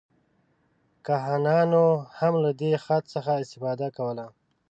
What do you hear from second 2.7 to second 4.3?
خط څخه استفاده کوله.